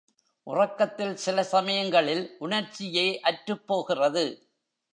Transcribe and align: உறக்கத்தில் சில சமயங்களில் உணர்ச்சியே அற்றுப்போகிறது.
உறக்கத்தில் 0.47 1.15
சில 1.15 1.43
சமயங்களில் 1.43 2.35
உணர்ச்சியே 2.39 3.19
அற்றுப்போகிறது. 3.21 4.25